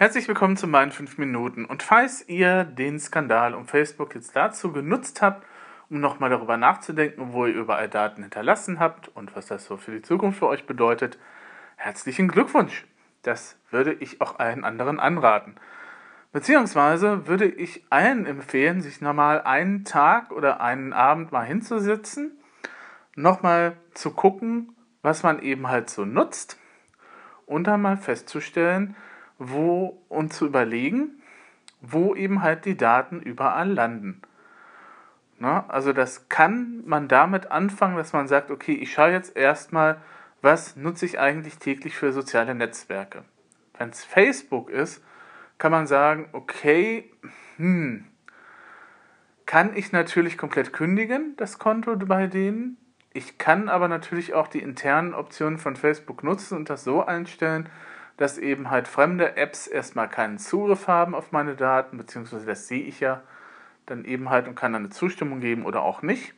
[0.00, 1.66] Herzlich willkommen zu meinen 5 Minuten.
[1.66, 5.46] Und falls ihr den Skandal um Facebook jetzt dazu genutzt habt,
[5.90, 9.90] um nochmal darüber nachzudenken, wo ihr überall Daten hinterlassen habt und was das so für
[9.90, 11.18] die Zukunft für euch bedeutet,
[11.76, 12.86] herzlichen Glückwunsch.
[13.20, 15.56] Das würde ich auch allen anderen anraten.
[16.32, 22.38] Beziehungsweise würde ich allen empfehlen, sich nochmal einen Tag oder einen Abend mal hinzusitzen,
[23.16, 26.58] nochmal zu gucken, was man eben halt so nutzt
[27.44, 28.96] und dann mal festzustellen,
[29.40, 31.20] wo und zu überlegen,
[31.80, 34.20] wo eben halt die Daten überall landen.
[35.38, 39.96] Na, also das kann man damit anfangen, dass man sagt, okay, ich schaue jetzt erstmal,
[40.42, 43.24] was nutze ich eigentlich täglich für soziale Netzwerke.
[43.78, 45.02] Wenn es Facebook ist,
[45.56, 47.10] kann man sagen, okay,
[47.56, 48.04] hm,
[49.46, 52.76] kann ich natürlich komplett kündigen, das Konto bei denen.
[53.14, 57.70] Ich kann aber natürlich auch die internen Optionen von Facebook nutzen und das so einstellen,
[58.20, 62.82] dass eben halt fremde Apps erstmal keinen Zugriff haben auf meine Daten, beziehungsweise das sehe
[62.82, 63.22] ich ja
[63.86, 66.34] dann eben halt und kann dann eine Zustimmung geben oder auch nicht.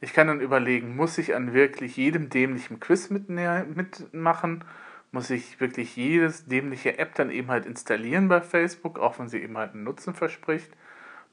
[0.00, 4.64] Ich kann dann überlegen, muss ich an wirklich jedem dämlichen Quiz mitmachen?
[5.12, 9.40] Muss ich wirklich jedes dämliche App dann eben halt installieren bei Facebook, auch wenn sie
[9.40, 10.72] eben halt einen Nutzen verspricht?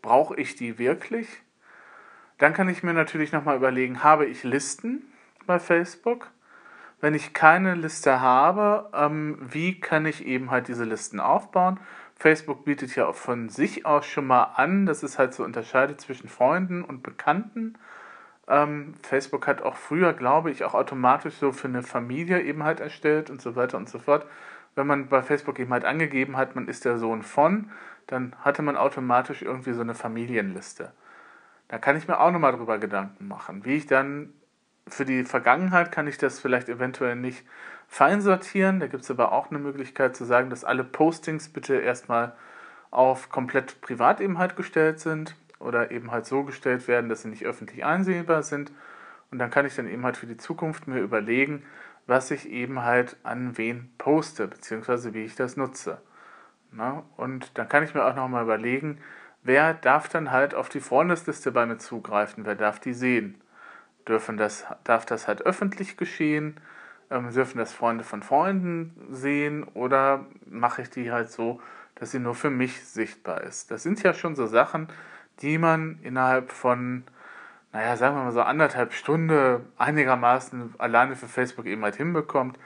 [0.03, 1.27] Brauche ich die wirklich?
[2.37, 5.11] Dann kann ich mir natürlich nochmal überlegen, habe ich Listen
[5.47, 6.29] bei Facebook?
[7.01, 11.79] Wenn ich keine Liste habe, ähm, wie kann ich eben halt diese Listen aufbauen?
[12.15, 15.99] Facebook bietet ja auch von sich aus schon mal an, dass es halt so unterscheidet
[15.99, 17.73] zwischen Freunden und Bekannten.
[18.47, 22.79] Ähm, Facebook hat auch früher, glaube ich, auch automatisch so für eine Familie eben halt
[22.79, 24.27] erstellt und so weiter und so fort.
[24.75, 27.71] Wenn man bei Facebook eben halt angegeben hat, man ist der Sohn von,
[28.05, 30.91] dann hatte man automatisch irgendwie so eine Familienliste.
[31.67, 34.33] Da kann ich mir auch nochmal drüber Gedanken machen, wie ich dann
[34.93, 37.45] für die Vergangenheit kann ich das vielleicht eventuell nicht
[37.87, 38.79] fein sortieren.
[38.79, 42.33] Da gibt es aber auch eine Möglichkeit zu sagen, dass alle Postings bitte erstmal
[42.89, 47.29] auf komplett privat eben halt gestellt sind oder eben halt so gestellt werden, dass sie
[47.29, 48.71] nicht öffentlich einsehbar sind.
[49.31, 51.63] Und dann kann ich dann eben halt für die Zukunft mir überlegen,
[52.07, 56.01] was ich eben halt an wen poste, beziehungsweise wie ich das nutze.
[56.71, 57.03] Na?
[57.17, 58.97] Und dann kann ich mir auch nochmal überlegen,
[59.43, 63.41] wer darf dann halt auf die Freundesliste bei mir zugreifen, wer darf die sehen
[64.07, 66.55] dürfen das, darf das halt öffentlich geschehen?
[67.09, 69.63] Ähm, dürfen das Freunde von Freunden sehen?
[69.73, 71.61] Oder mache ich die halt so,
[71.95, 73.71] dass sie nur für mich sichtbar ist?
[73.71, 74.87] Das sind ja schon so Sachen,
[75.41, 77.03] die man innerhalb von,
[77.73, 82.57] naja, sagen wir mal so anderthalb Stunden einigermaßen alleine für Facebook eben halt hinbekommt,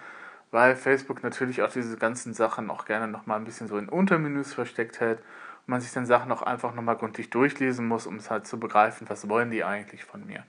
[0.52, 4.54] weil Facebook natürlich auch diese ganzen Sachen auch gerne nochmal ein bisschen so in Untermenüs
[4.54, 8.30] versteckt hält und man sich dann Sachen auch einfach nochmal gründlich durchlesen muss, um es
[8.30, 10.44] halt zu begreifen, was wollen die eigentlich von mir.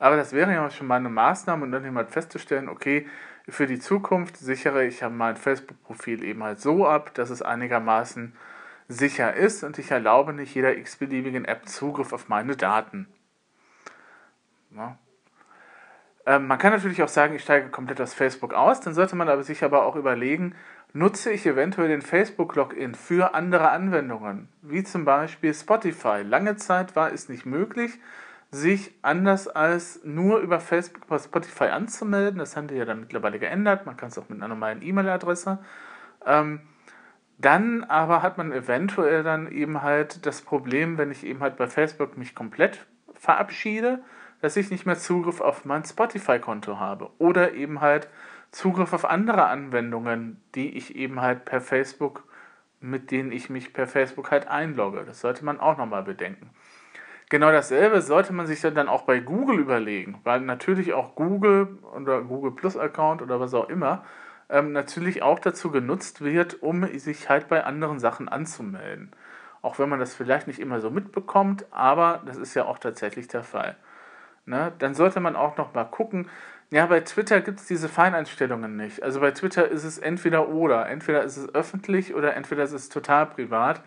[0.00, 3.06] Aber das wäre ja schon mal eine Maßnahme und dann eben halt festzustellen, okay,
[3.48, 8.34] für die Zukunft sichere ich mein Facebook-Profil eben halt so ab, dass es einigermaßen
[8.88, 13.08] sicher ist und ich erlaube nicht jeder x-beliebigen App Zugriff auf meine Daten.
[14.74, 14.98] Ja.
[16.26, 19.28] Ähm, man kann natürlich auch sagen, ich steige komplett aus Facebook aus, dann sollte man
[19.28, 20.54] aber sich aber auch überlegen,
[20.92, 26.22] nutze ich eventuell den Facebook-Login für andere Anwendungen, wie zum Beispiel Spotify.
[26.22, 27.98] Lange Zeit war es nicht möglich,
[28.50, 32.38] sich anders als nur über Facebook bei Spotify anzumelden.
[32.38, 33.86] Das haben die ja dann mittlerweile geändert.
[33.86, 35.58] Man kann es auch mit einer normalen E-Mail-Adresse.
[36.26, 36.60] Ähm,
[37.38, 41.68] dann aber hat man eventuell dann eben halt das Problem, wenn ich eben halt bei
[41.68, 44.02] Facebook mich komplett verabschiede,
[44.42, 48.08] dass ich nicht mehr Zugriff auf mein Spotify-Konto habe oder eben halt
[48.50, 52.24] Zugriff auf andere Anwendungen, die ich eben halt per Facebook,
[52.80, 55.04] mit denen ich mich per Facebook halt einlogge.
[55.04, 56.50] Das sollte man auch nochmal bedenken.
[57.30, 62.22] Genau dasselbe sollte man sich dann auch bei Google überlegen, weil natürlich auch Google oder
[62.22, 64.04] Google Plus Account oder was auch immer
[64.50, 69.12] ähm, natürlich auch dazu genutzt wird, um sich halt bei anderen Sachen anzumelden.
[69.62, 73.28] Auch wenn man das vielleicht nicht immer so mitbekommt, aber das ist ja auch tatsächlich
[73.28, 73.76] der Fall.
[74.44, 74.72] Ne?
[74.78, 76.28] Dann sollte man auch noch mal gucken,
[76.72, 79.02] ja, bei Twitter gibt es diese Feineinstellungen nicht.
[79.02, 80.88] Also bei Twitter ist es entweder oder.
[80.88, 83.82] Entweder ist es öffentlich oder entweder ist es total privat.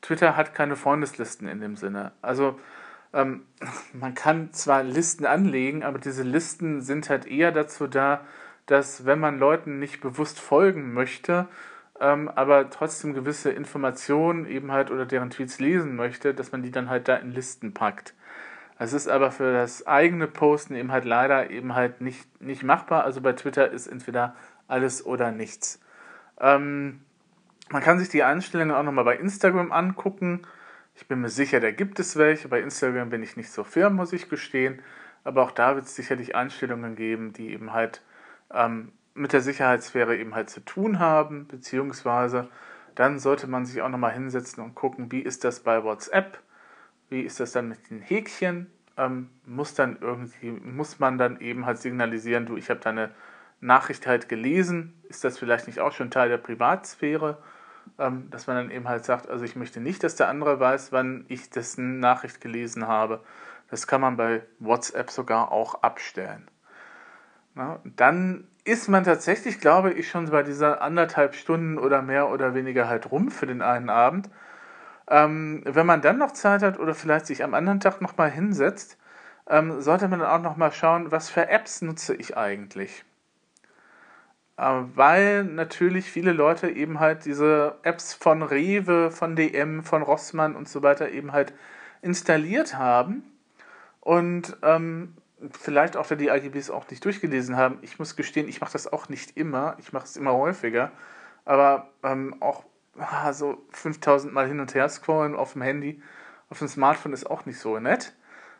[0.00, 2.12] Twitter hat keine Freundeslisten in dem Sinne.
[2.22, 2.58] Also
[3.12, 3.42] ähm,
[3.92, 8.20] man kann zwar Listen anlegen, aber diese Listen sind halt eher dazu da,
[8.66, 11.48] dass wenn man Leuten nicht bewusst folgen möchte,
[12.00, 16.70] ähm, aber trotzdem gewisse Informationen eben halt oder deren Tweets lesen möchte, dass man die
[16.70, 18.14] dann halt da in Listen packt.
[18.78, 23.04] Es ist aber für das eigene Posten eben halt leider eben halt nicht, nicht machbar.
[23.04, 24.34] Also bei Twitter ist entweder
[24.66, 25.80] alles oder nichts.
[26.40, 27.00] Ähm,
[27.70, 30.42] man kann sich die Einstellungen auch nochmal bei Instagram angucken.
[30.94, 32.48] Ich bin mir sicher, da gibt es welche.
[32.48, 34.82] Bei Instagram bin ich nicht so firm, muss ich gestehen.
[35.24, 38.02] Aber auch da wird es sicherlich Einstellungen geben, die eben halt
[38.52, 42.48] ähm, mit der Sicherheitssphäre eben halt zu tun haben, beziehungsweise
[42.94, 46.38] dann sollte man sich auch nochmal hinsetzen und gucken, wie ist das bei WhatsApp,
[47.08, 51.66] wie ist das dann mit den Häkchen, ähm, muss dann irgendwie, muss man dann eben
[51.66, 53.10] halt signalisieren, du, ich habe deine
[53.60, 57.38] Nachricht halt gelesen, ist das vielleicht nicht auch schon Teil der Privatsphäre,
[57.96, 61.24] dass man dann eben halt sagt, also ich möchte nicht, dass der andere weiß, wann
[61.28, 63.20] ich dessen Nachricht gelesen habe.
[63.70, 66.48] Das kann man bei WhatsApp sogar auch abstellen.
[67.54, 72.54] Na, dann ist man tatsächlich, glaube ich, schon bei dieser anderthalb Stunden oder mehr oder
[72.54, 74.30] weniger halt rum für den einen Abend.
[75.08, 78.98] Ähm, wenn man dann noch Zeit hat oder vielleicht sich am anderen Tag nochmal hinsetzt,
[79.48, 83.04] ähm, sollte man dann auch nochmal schauen, was für Apps nutze ich eigentlich.
[84.62, 90.54] Äh, weil natürlich viele Leute eben halt diese Apps von Rewe, von DM, von Rossmann
[90.54, 91.52] und so weiter eben halt
[92.00, 93.24] installiert haben
[94.00, 95.16] und ähm,
[95.50, 97.78] vielleicht auch die AGBs auch nicht durchgelesen haben.
[97.82, 100.92] Ich muss gestehen, ich mache das auch nicht immer, ich mache es immer häufiger,
[101.44, 102.62] aber ähm, auch
[102.98, 106.00] ah, so 5000 Mal hin und her scrollen auf dem Handy,
[106.50, 108.14] auf dem Smartphone ist auch nicht so nett.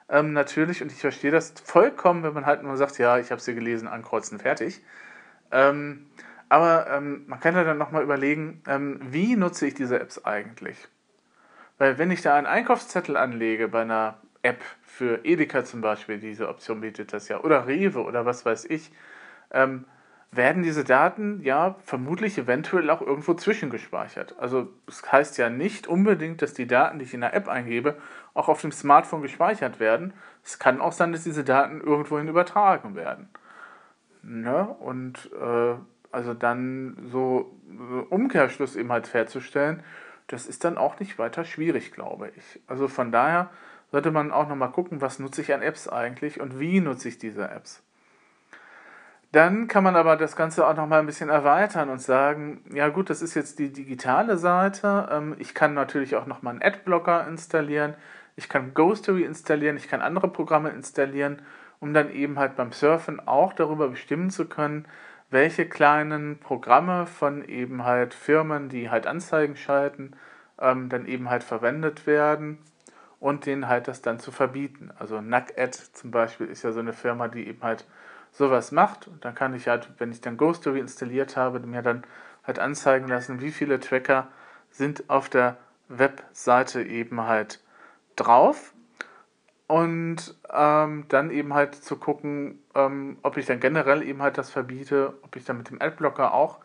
[0.09, 3.41] Ähm, natürlich, und ich verstehe das vollkommen, wenn man halt nur sagt, ja, ich habe
[3.41, 4.83] sie gelesen, ankreuzen, fertig.
[5.53, 6.07] Ähm,
[6.49, 10.77] aber ähm, man kann ja dann nochmal überlegen, ähm, wie nutze ich diese Apps eigentlich?
[11.79, 16.49] Weil wenn ich da einen Einkaufszettel anlege bei einer App für Edeka zum Beispiel, diese
[16.49, 18.93] Option bietet das ja, oder Rewe oder was weiß ich,
[19.51, 19.85] ähm,
[20.31, 24.35] werden diese Daten ja vermutlich eventuell auch irgendwo zwischengespeichert.
[24.39, 27.49] Also es das heißt ja nicht unbedingt, dass die Daten, die ich in der App
[27.49, 27.97] eingebe,
[28.33, 30.15] auch auf dem Smartphone gespeichert werden.
[30.43, 33.29] Es kann auch sein, dass diese Daten irgendwohin übertragen werden.
[34.23, 34.67] Ne?
[34.81, 35.75] Und äh,
[36.11, 37.53] also dann so,
[38.11, 39.83] Umkehrschluss eben halt herzustellen,
[40.27, 42.61] das ist dann auch nicht weiter schwierig, glaube ich.
[42.67, 43.51] Also von daher
[43.91, 47.19] sollte man auch nochmal gucken, was nutze ich an Apps eigentlich und wie nutze ich
[47.19, 47.83] diese Apps.
[49.33, 53.09] Dann kann man aber das Ganze auch nochmal ein bisschen erweitern und sagen, ja gut,
[53.09, 55.09] das ist jetzt die digitale Seite.
[55.11, 57.95] Ähm, ich kann natürlich auch nochmal einen Adblocker installieren.
[58.37, 59.79] Ich kann Ghostery installieren.
[59.79, 61.41] Ich kann andere Programme installieren
[61.83, 64.87] um dann eben halt beim Surfen auch darüber bestimmen zu können,
[65.31, 70.13] welche kleinen Programme von eben halt Firmen, die halt Anzeigen schalten,
[70.61, 72.59] ähm, dann eben halt verwendet werden
[73.19, 74.93] und denen halt das dann zu verbieten.
[74.97, 77.85] Also NuckAd zum Beispiel ist ja so eine Firma, die eben halt
[78.31, 82.05] sowas macht und dann kann ich halt, wenn ich dann Ghostory installiert habe, mir dann
[82.45, 84.29] halt anzeigen lassen, wie viele Tracker
[84.71, 85.57] sind auf der
[85.89, 87.61] Webseite eben halt
[88.15, 88.73] drauf
[89.73, 94.51] und ähm, dann eben halt zu gucken, ähm, ob ich dann generell eben halt das
[94.51, 96.59] verbiete, ob ich dann mit dem Adblocker auch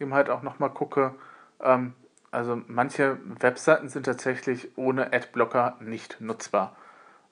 [0.00, 1.14] eben halt auch nochmal gucke.
[1.60, 1.92] Ähm,
[2.30, 6.74] also manche Webseiten sind tatsächlich ohne Adblocker nicht nutzbar.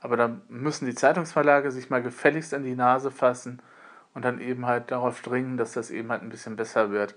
[0.01, 3.63] Aber da müssen die Zeitungsverlage sich mal gefälligst an die Nase fassen
[4.13, 7.15] und dann eben halt darauf dringen, dass das eben halt ein bisschen besser wird.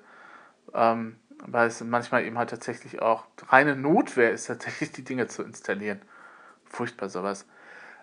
[0.74, 5.44] Ähm, weil es manchmal eben halt tatsächlich auch reine Notwehr ist, tatsächlich die Dinge zu
[5.44, 6.02] installieren.
[6.64, 7.46] Furchtbar sowas.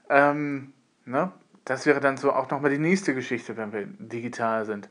[0.08, 0.72] Ähm,
[1.04, 1.32] ne?
[1.64, 4.88] Das wäre dann so auch nochmal die nächste Geschichte, wenn wir digital sind.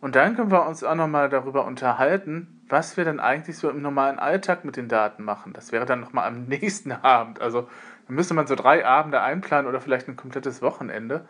[0.00, 3.82] Und dann können wir uns auch nochmal darüber unterhalten, was wir dann eigentlich so im
[3.82, 5.52] normalen Alltag mit den Daten machen.
[5.52, 7.40] Das wäre dann nochmal am nächsten Abend.
[7.40, 7.68] Also
[8.06, 11.24] dann müsste man so drei Abende einplanen oder vielleicht ein komplettes Wochenende,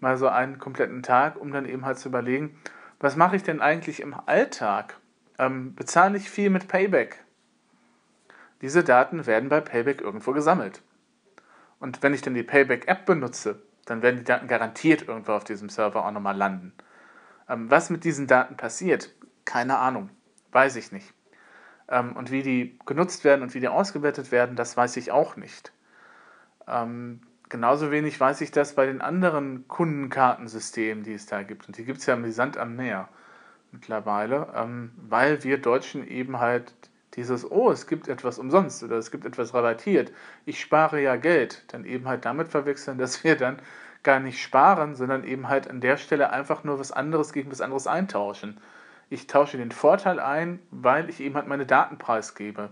[0.00, 2.56] mal so einen kompletten Tag, um dann eben halt zu überlegen,
[3.00, 4.98] was mache ich denn eigentlich im Alltag?
[5.38, 7.24] Ähm, bezahle ich viel mit Payback?
[8.60, 10.82] Diese Daten werden bei Payback irgendwo gesammelt.
[11.80, 15.68] Und wenn ich dann die Payback-App benutze, dann werden die Daten garantiert irgendwo auf diesem
[15.68, 16.72] Server auch nochmal landen.
[17.48, 20.10] Ähm, was mit diesen Daten passiert, keine Ahnung,
[20.52, 21.14] weiß ich nicht.
[21.88, 25.36] Ähm, und wie die genutzt werden und wie die ausgewertet werden, das weiß ich auch
[25.36, 25.72] nicht.
[26.66, 31.66] Ähm, genauso wenig weiß ich das bei den anderen Kundenkartensystemen, die es da gibt.
[31.66, 33.08] Und die gibt es ja im Sand am Meer
[33.72, 36.74] mittlerweile, ähm, weil wir Deutschen eben halt
[37.14, 40.12] dieses, oh, es gibt etwas umsonst oder es gibt etwas rabattiert,
[40.44, 43.60] ich spare ja Geld, dann eben halt damit verwechseln, dass wir dann
[44.02, 47.60] gar nicht sparen, sondern eben halt an der Stelle einfach nur was anderes gegen was
[47.60, 48.60] anderes eintauschen.
[49.10, 52.70] Ich tausche den Vorteil ein, weil ich eben halt meine Daten preisgebe.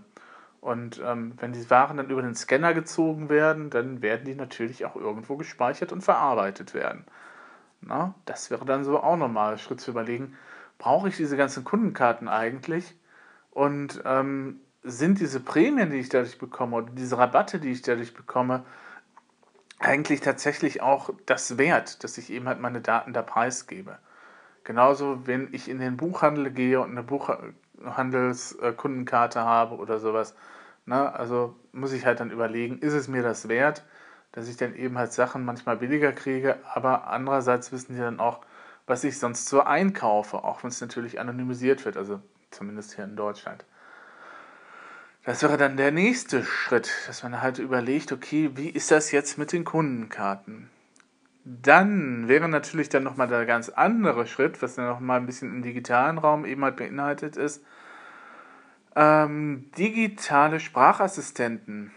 [0.61, 4.85] Und ähm, wenn die Waren dann über den Scanner gezogen werden, dann werden die natürlich
[4.85, 7.05] auch irgendwo gespeichert und verarbeitet werden.
[7.81, 10.35] Na, das wäre dann so auch nochmal Schritt zu überlegen,
[10.77, 12.95] brauche ich diese ganzen Kundenkarten eigentlich?
[13.57, 18.13] Und ähm, sind diese Prämien, die ich dadurch bekomme, oder diese Rabatte, die ich dadurch
[18.13, 18.63] bekomme,
[19.79, 23.97] eigentlich tatsächlich auch das wert, dass ich eben halt meine Daten da preisgebe.
[24.63, 30.35] Genauso, wenn ich in den Buchhandel gehe und eine Buchhandelskundenkarte habe oder sowas.
[30.85, 31.11] Ne?
[31.11, 33.83] Also muss ich halt dann überlegen, ist es mir das wert,
[34.33, 38.41] dass ich dann eben halt Sachen manchmal billiger kriege, aber andererseits wissen die dann auch,
[38.85, 41.97] was ich sonst so einkaufe, auch wenn es natürlich anonymisiert wird.
[41.97, 42.21] Also
[42.57, 43.63] zumindest hier in Deutschland.
[45.23, 49.37] Das wäre dann der nächste Schritt, dass man halt überlegt, okay, wie ist das jetzt
[49.37, 50.69] mit den Kundenkarten?
[51.43, 55.61] Dann wäre natürlich dann nochmal der ganz andere Schritt, was dann nochmal ein bisschen im
[55.63, 57.63] digitalen Raum eben halt beinhaltet ist,
[58.95, 61.91] ähm, digitale Sprachassistenten.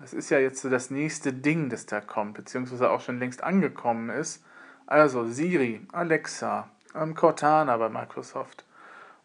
[0.00, 3.42] Das ist ja jetzt so das nächste Ding, das da kommt, beziehungsweise auch schon längst
[3.42, 4.44] angekommen ist.
[4.86, 8.64] Also Siri, Alexa, ähm, Cortana bei Microsoft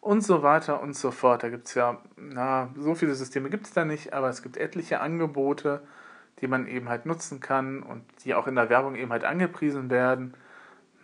[0.00, 1.42] und so weiter und so fort.
[1.42, 4.56] Da gibt es ja, na, so viele Systeme gibt es da nicht, aber es gibt
[4.56, 5.82] etliche Angebote,
[6.40, 9.90] die man eben halt nutzen kann und die auch in der Werbung eben halt angepriesen
[9.90, 10.34] werden.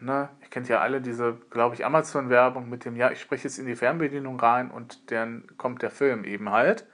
[0.00, 0.29] Ne?
[0.43, 3.67] Ihr kennt ja alle diese, glaube ich, Amazon-Werbung mit dem, ja, ich spreche jetzt in
[3.67, 6.87] die Fernbedienung rein und dann kommt der Film eben halt.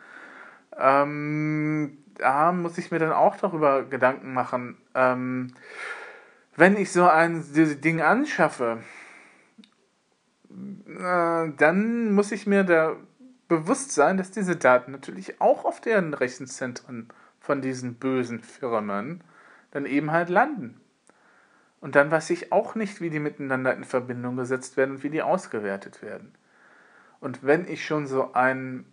[0.76, 5.52] Ähm, da muss ich mir dann auch darüber Gedanken machen, ähm,
[6.56, 8.78] wenn ich so ein Ding anschaffe,
[11.56, 12.96] dann muss ich mir da
[13.48, 19.22] bewusst sein, dass diese Daten natürlich auch auf deren Rechenzentren von diesen bösen Firmen
[19.72, 20.80] dann eben halt landen.
[21.80, 25.10] Und dann weiß ich auch nicht, wie die miteinander in Verbindung gesetzt werden und wie
[25.10, 26.32] die ausgewertet werden.
[27.18, 28.86] Und wenn ich schon so einen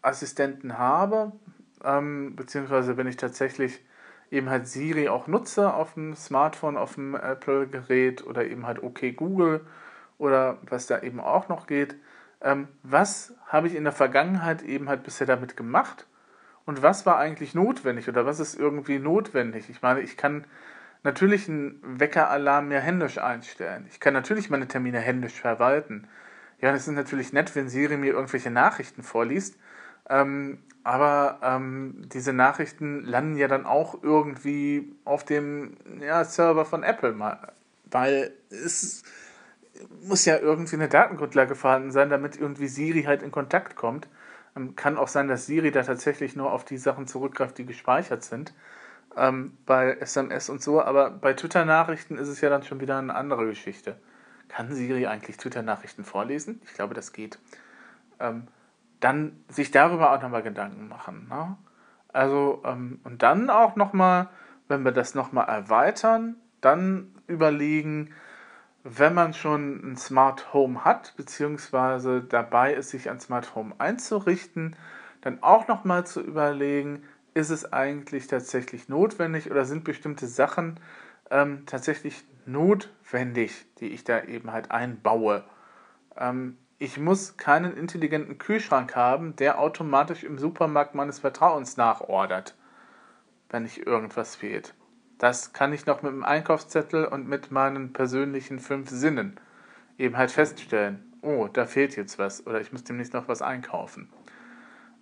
[0.00, 1.32] Assistenten habe,
[1.84, 3.84] ähm, beziehungsweise wenn ich tatsächlich
[4.30, 9.16] eben halt Siri auch nutze auf dem Smartphone, auf dem Apple-Gerät oder eben halt OK
[9.16, 9.66] Google
[10.20, 11.96] oder was da eben auch noch geht,
[12.42, 16.06] ähm, was habe ich in der Vergangenheit eben halt bisher damit gemacht
[16.66, 19.68] und was war eigentlich notwendig oder was ist irgendwie notwendig?
[19.70, 20.44] Ich meine, ich kann
[21.02, 23.86] natürlich einen Weckeralarm mir händisch einstellen.
[23.90, 26.06] Ich kann natürlich meine Termine händisch verwalten.
[26.60, 29.56] Ja, es ist natürlich nett, wenn Siri mir irgendwelche Nachrichten vorliest,
[30.08, 36.82] ähm, aber ähm, diese Nachrichten landen ja dann auch irgendwie auf dem ja, Server von
[36.82, 37.16] Apple,
[37.90, 39.02] weil es
[40.02, 44.08] muss ja irgendwie eine Datengrundlage vorhanden sein, damit irgendwie Siri halt in Kontakt kommt.
[44.56, 48.24] Ähm, kann auch sein, dass Siri da tatsächlich nur auf die Sachen zurückgreift, die gespeichert
[48.24, 48.52] sind.
[49.16, 53.14] Ähm, bei SMS und so, aber bei Twitter-Nachrichten ist es ja dann schon wieder eine
[53.14, 53.96] andere Geschichte.
[54.48, 56.60] Kann Siri eigentlich Twitter-Nachrichten vorlesen?
[56.64, 57.38] Ich glaube, das geht.
[58.18, 58.48] Ähm,
[59.00, 61.26] dann sich darüber auch nochmal Gedanken machen.
[61.28, 61.56] Ne?
[62.12, 64.28] Also, ähm, und dann auch nochmal,
[64.68, 68.10] wenn wir das nochmal erweitern, dann überlegen,
[68.82, 74.76] wenn man schon ein Smart Home hat, beziehungsweise dabei ist, sich ein Smart Home einzurichten,
[75.20, 77.02] dann auch nochmal zu überlegen,
[77.34, 80.80] ist es eigentlich tatsächlich notwendig oder sind bestimmte Sachen
[81.30, 85.44] ähm, tatsächlich notwendig, die ich da eben halt einbaue.
[86.16, 92.56] Ähm, ich muss keinen intelligenten Kühlschrank haben, der automatisch im Supermarkt meines Vertrauens nachordert,
[93.50, 94.74] wenn ich irgendwas fehlt.
[95.20, 99.38] Das kann ich noch mit dem Einkaufszettel und mit meinen persönlichen fünf Sinnen
[99.98, 101.12] eben halt feststellen.
[101.20, 104.08] Oh, da fehlt jetzt was oder ich muss demnächst noch was einkaufen.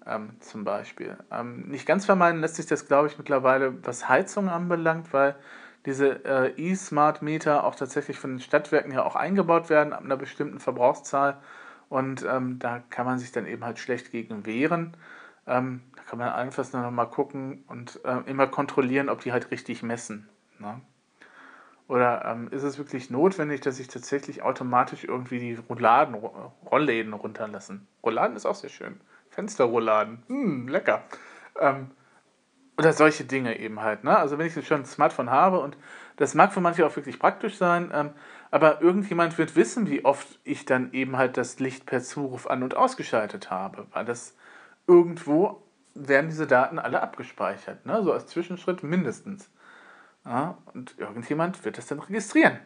[0.05, 1.17] Ähm, zum Beispiel.
[1.31, 5.37] Ähm, nicht ganz vermeiden lässt sich das, glaube ich, mittlerweile, was Heizung anbelangt, weil
[5.87, 10.17] diese äh, E-Smart Meter auch tatsächlich von den Stadtwerken ja auch eingebaut werden, ab einer
[10.17, 11.39] bestimmten Verbrauchszahl.
[11.89, 14.97] Und ähm, da kann man sich dann eben halt schlecht gegen wehren.
[15.49, 19.33] Ähm, da kann man einfach nur noch mal gucken und äh, immer kontrollieren, ob die
[19.33, 20.29] halt richtig messen.
[20.59, 20.81] Ne?
[21.89, 27.89] Oder ähm, ist es wirklich notwendig, dass ich tatsächlich automatisch irgendwie die Rolladen, Rollläden runterlassen?
[28.05, 29.01] Rolladen ist auch sehr schön.
[29.31, 31.03] Fensterrolladen, hm, lecker.
[31.59, 31.91] Ähm,
[32.77, 34.05] oder solche Dinge eben halt.
[34.05, 34.17] Ne?
[34.17, 35.77] Also wenn ich schon ein Smartphone habe und
[36.17, 38.11] das mag für manche auch wirklich praktisch sein, ähm,
[38.51, 42.63] aber irgendjemand wird wissen, wie oft ich dann eben halt das Licht per Zuruf an
[42.63, 44.37] und ausgeschaltet habe, weil das
[44.89, 45.63] irgendwo
[45.95, 48.03] werden diese Daten alle abgespeichert, ne?
[48.03, 49.51] so als Zwischenschritt mindestens.
[50.25, 52.59] Ja, und irgendjemand wird das dann registrieren.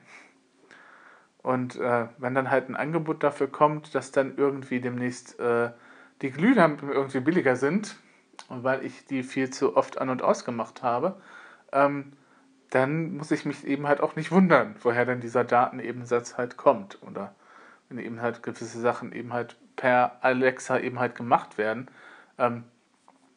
[1.43, 5.71] Und äh, wenn dann halt ein Angebot dafür kommt, dass dann irgendwie demnächst äh,
[6.23, 7.97] die Glühlampen irgendwie billiger sind,
[8.49, 11.21] weil ich die viel zu oft an und ausgemacht habe,
[11.73, 12.13] ähm,
[12.71, 17.03] dann muss ich mich eben halt auch nicht wundern, woher denn dieser Datenebensatz halt kommt.
[17.03, 17.35] Oder
[17.89, 21.89] wenn eben halt gewisse Sachen eben halt per Alexa eben halt gemacht werden,
[22.43, 22.65] ähm,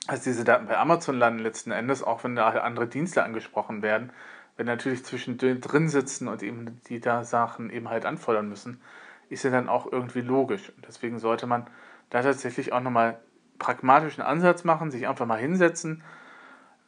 [0.07, 4.11] also diese Daten bei Amazon landen letzten Endes, auch wenn da andere Dienste angesprochen werden,
[4.57, 8.81] wenn natürlich zwischendrin drin sitzen und eben die da Sachen eben halt anfordern müssen,
[9.29, 10.71] ist ja dann auch irgendwie logisch.
[10.75, 11.67] Und deswegen sollte man
[12.09, 13.19] da tatsächlich auch nochmal
[13.57, 16.03] pragmatischen Ansatz machen, sich einfach mal hinsetzen,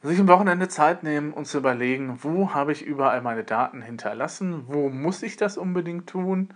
[0.03, 4.65] sich am Wochenende Zeit nehmen und zu überlegen, wo habe ich überall meine Daten hinterlassen,
[4.67, 6.53] wo muss ich das unbedingt tun,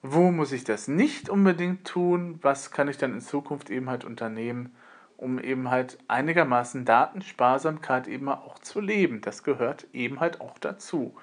[0.00, 4.04] wo muss ich das nicht unbedingt tun, was kann ich dann in Zukunft eben halt
[4.04, 4.74] unternehmen,
[5.22, 9.20] um eben halt einigermaßen Datensparsamkeit eben auch zu leben.
[9.20, 11.14] Das gehört eben halt auch dazu,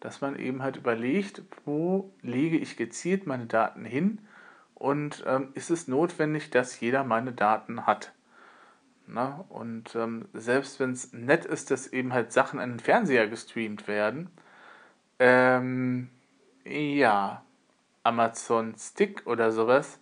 [0.00, 4.20] dass man eben halt überlegt, wo lege ich gezielt meine Daten hin
[4.74, 8.12] und ähm, ist es notwendig, dass jeder meine Daten hat.
[9.06, 9.44] Ne?
[9.50, 13.86] Und ähm, selbst wenn es nett ist, dass eben halt Sachen an den Fernseher gestreamt
[13.86, 14.30] werden,
[15.18, 16.08] ähm,
[16.64, 17.44] ja,
[18.02, 20.00] Amazon Stick oder sowas,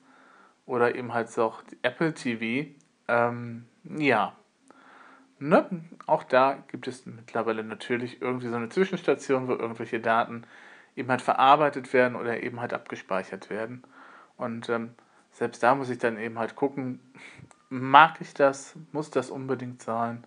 [0.66, 2.70] oder eben halt auch Apple TV,
[3.10, 4.36] ähm, ja.
[5.38, 5.66] Ne?
[6.06, 10.44] Auch da gibt es mittlerweile natürlich irgendwie so eine Zwischenstation, wo irgendwelche Daten
[10.96, 13.82] eben halt verarbeitet werden oder eben halt abgespeichert werden.
[14.36, 14.90] Und ähm,
[15.32, 17.00] selbst da muss ich dann eben halt gucken,
[17.68, 20.24] mag ich das, muss das unbedingt sein,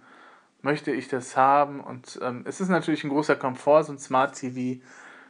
[0.61, 1.79] möchte ich das haben.
[1.79, 4.81] Und ähm, es ist natürlich ein großer Komfort, so ein Smart TV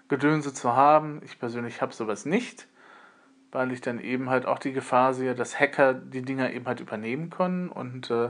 [0.08, 1.22] Gedönse zu haben.
[1.26, 2.68] Ich persönlich habe sowas nicht,
[3.54, 6.80] weil ich dann eben halt auch die Gefahr sehe, dass Hacker die Dinger eben halt
[6.80, 7.70] übernehmen können.
[7.70, 8.30] Und äh,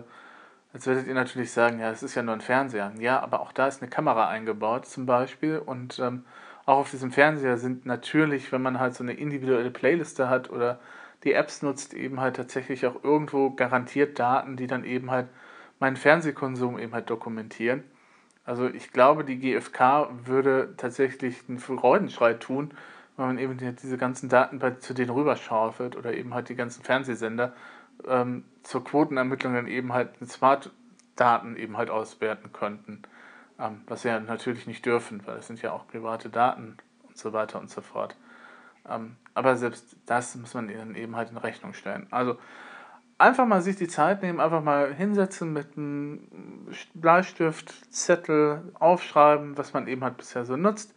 [0.74, 2.92] jetzt werdet ihr natürlich sagen, ja, es ist ja nur ein Fernseher.
[3.00, 5.58] Ja, aber auch da ist eine Kamera eingebaut zum Beispiel.
[5.58, 6.25] Und ähm,
[6.65, 10.80] auch auf diesem Fernseher sind natürlich, wenn man halt so eine individuelle Playliste hat oder
[11.24, 15.27] die Apps nutzt, eben halt tatsächlich auch irgendwo garantiert Daten, die dann eben halt
[15.80, 17.84] meinen Fernsehkonsum eben halt dokumentieren.
[18.46, 22.74] Also ich glaube, die GfK würde tatsächlich einen Freudenschrei tun,
[23.17, 27.53] wenn man eben diese ganzen Daten zu denen rüberschaufelt oder eben halt die ganzen Fernsehsender
[28.08, 33.03] ähm, zur Quotenermittlung dann eben halt Smart-Daten eben halt auswerten könnten.
[33.60, 36.77] Ähm, was sie ja natürlich nicht dürfen, weil es sind ja auch private Daten
[37.08, 38.15] und so weiter und so fort.
[38.89, 42.08] Ähm, aber selbst das muss man ihnen eben halt in Rechnung stellen.
[42.12, 42.38] Also
[43.17, 46.27] einfach mal sich die Zeit nehmen, einfach mal hinsetzen mit einem
[46.93, 50.93] Bleistift, Zettel, aufschreiben, was man eben halt bisher so nutzt.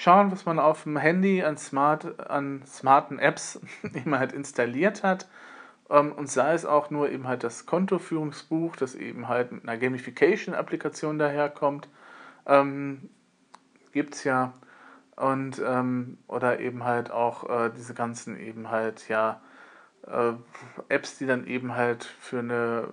[0.00, 5.26] Schauen, was man auf dem Handy an, smart, an smarten Apps eben halt installiert hat.
[5.90, 9.76] Ähm, und sei es auch nur eben halt das Kontoführungsbuch, das eben halt mit einer
[9.76, 11.88] Gamification-Applikation daherkommt.
[12.46, 13.10] Ähm,
[13.90, 14.52] Gibt es ja.
[15.16, 19.40] Und, ähm, oder eben halt auch äh, diese ganzen eben halt, ja,
[20.06, 20.34] äh,
[20.88, 22.92] Apps, die dann eben halt für eine,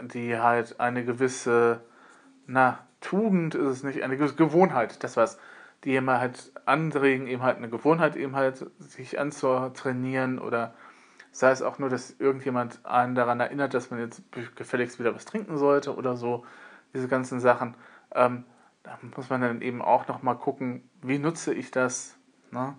[0.00, 1.80] die halt eine gewisse,
[2.46, 5.38] na, Tugend ist es nicht, eine gewisse Gewohnheit, das war's,
[5.84, 10.74] die eben halt anregen, eben halt eine Gewohnheit eben halt sich anzutrainieren oder
[11.32, 14.22] sei es auch nur, dass irgendjemand einen daran erinnert, dass man jetzt
[14.56, 16.44] gefälligst wieder was trinken sollte oder so,
[16.94, 17.74] diese ganzen Sachen.
[18.14, 18.44] Ähm,
[18.82, 22.16] da muss man dann eben auch nochmal gucken, wie nutze ich das,
[22.50, 22.74] ne?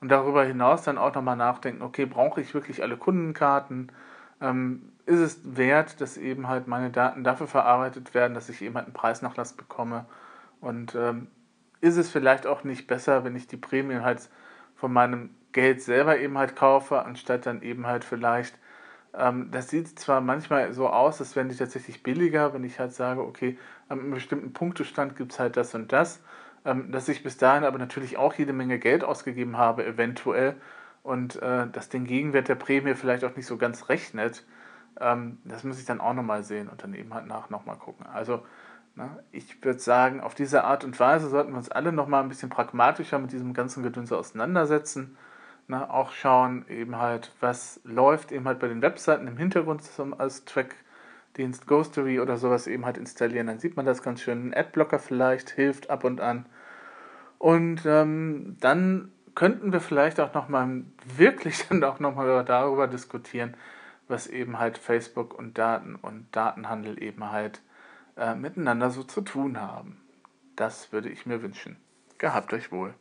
[0.00, 3.92] und darüber hinaus dann auch nochmal nachdenken, okay, brauche ich wirklich alle Kundenkarten?
[4.40, 8.76] Ähm, ist es wert, dass eben halt meine Daten dafür verarbeitet werden, dass ich eben
[8.76, 10.06] halt einen Preisnachlass bekomme?
[10.60, 11.26] Und ähm,
[11.80, 14.28] ist es vielleicht auch nicht besser, wenn ich die Prämien halt
[14.76, 18.58] von meinem Geld selber eben halt kaufe, anstatt dann eben halt vielleicht,
[19.14, 22.92] ähm, das sieht zwar manchmal so aus, als wären die tatsächlich billiger, wenn ich halt
[22.92, 26.20] sage, okay, an einem bestimmten Punktestand gibt es halt das und das
[26.64, 30.56] ähm, dass ich bis dahin aber natürlich auch jede Menge Geld ausgegeben habe, eventuell,
[31.02, 34.44] und äh, dass den Gegenwert der Prämie vielleicht auch nicht so ganz rechnet.
[35.00, 38.06] Ähm, das muss ich dann auch nochmal sehen und dann eben halt nach nochmal gucken.
[38.06, 38.42] Also,
[39.32, 42.50] ich würde sagen, auf diese Art und Weise sollten wir uns alle nochmal ein bisschen
[42.50, 45.16] pragmatischer mit diesem ganzen Gedönse auseinandersetzen.
[45.68, 49.82] Ne, auch schauen, eben halt, was läuft eben halt bei den Webseiten im Hintergrund
[50.18, 53.46] als Track-Dienst, Ghostery oder sowas eben halt installieren.
[53.46, 54.48] Dann sieht man das ganz schön.
[54.48, 56.46] Ein Adblocker vielleicht hilft ab und an.
[57.38, 60.82] Und ähm, dann könnten wir vielleicht auch nochmal
[61.16, 63.56] wirklich dann auch nochmal darüber diskutieren,
[64.08, 67.62] was eben halt Facebook und Daten und Datenhandel eben halt
[68.20, 70.00] äh, miteinander so zu tun haben.
[70.54, 71.76] Das würde ich mir wünschen.
[72.18, 72.94] Gehabt euch wohl.